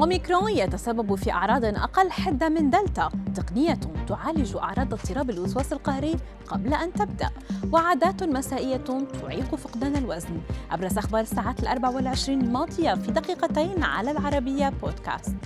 [0.00, 3.08] أوميكرون يتسبب في أعراض أقل حدة من دلتا.
[3.34, 6.16] تقنية تعالج أعراض اضطراب الوسواس القهري
[6.46, 7.30] قبل أن تبدأ
[7.72, 8.84] وعادات مسائية
[9.22, 10.40] تعيق فقدان الوزن.
[10.70, 15.36] أبرز أخبار الساعات الأربع والعشرين الماضية في دقيقتين على العربية بودكاست.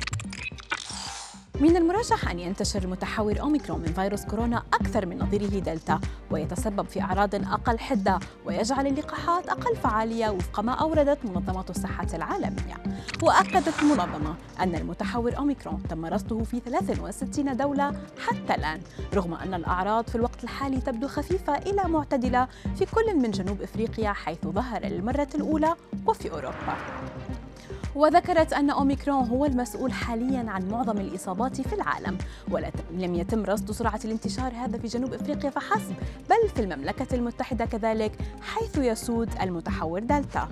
[1.61, 6.01] من المرجح أن ينتشر المتحور أوميكرون من فيروس كورونا أكثر من نظيره دلتا
[6.31, 12.75] ويتسبب في أعراض أقل حدة ويجعل اللقاحات أقل فعالية وفق ما أوردت منظمة الصحة العالمية.
[13.23, 17.93] وأكدت المنظمة أن المتحور أوميكرون تم رصده في 63 دولة
[18.27, 18.81] حتى الآن
[19.15, 24.13] رغم أن الأعراض في الوقت الحالي تبدو خفيفة إلى معتدلة في كل من جنوب إفريقيا
[24.13, 25.75] حيث ظهر للمرة الأولى
[26.07, 26.77] وفي أوروبا.
[27.95, 32.19] وذكرت أن أوميكرون هو المسؤول حاليا عن معظم الإصابات في العالم
[32.51, 35.95] ولم يتم رصد سرعة الانتشار هذا في جنوب أفريقيا فحسب
[36.31, 40.49] بل في المملكة المتحدة كذلك حيث يسود المتحور دلتا.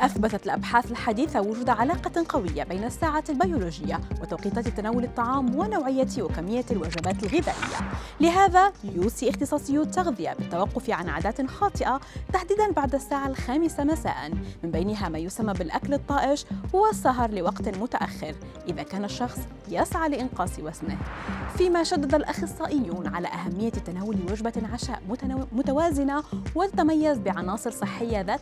[0.00, 7.22] أثبتت الأبحاث الحديثة وجود علاقة قوية بين الساعة البيولوجية وتوقيتات تناول الطعام ونوعية وكمية الوجبات
[7.22, 7.90] الغذائية.
[8.20, 12.00] لهذا يوصي اختصاصيو التغذية بالتوقف عن عادات خاطئة
[12.32, 14.30] تحديدا بعد الساعة الخامسة مساء.
[14.62, 18.34] من بينها ما يسمى بالأكل الطائش والسهر لوقت متأخر
[18.68, 20.98] إذا كان الشخص يسعى لإنقاص وزنه.
[21.58, 25.02] فيما شدد الأخصائيون على أهمية تناول وجبة عشاء
[25.52, 26.22] متوازنة
[26.54, 28.40] وتتميز بعناصر صحية ذات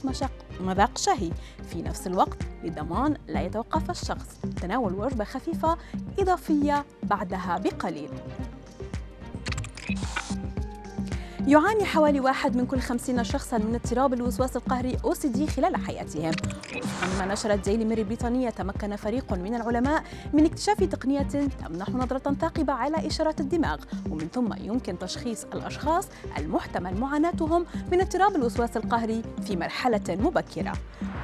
[0.60, 1.30] مذاق شهي
[1.70, 4.38] في نفس الوقت لضمان لا يتوقف الشخص.
[4.62, 5.76] تناول وجبة خفيفة
[6.18, 8.10] إضافية بعدها بقليل.
[11.46, 16.32] يعاني حوالي واحد من كل خمسين شخصا من اضطراب الوسواس القهري دي خلال حياتهم.
[16.76, 22.34] وفقا ما نشرت ديلي ميري البريطانية تمكن فريق من العلماء من اكتشاف تقنية تمنح نظرة
[22.40, 23.76] ثاقبة على إشارات الدماغ.
[24.10, 30.72] ومن ثم يمكن تشخيص الأشخاص المحتمل معاناتهم من اضطراب الوسواس القهري في مرحلة مبكرة.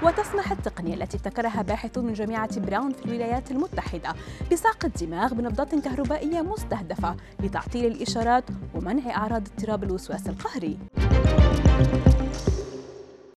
[0.03, 4.15] وتسمح التقنية التي ابتكرها باحثون من جامعة براون في الولايات المتحدة
[4.53, 8.45] بساق الدماغ بنبضات كهربائية مستهدفة لتعطيل الإشارات
[8.75, 10.79] ومنع أعراض اضطراب الوسواس القهري.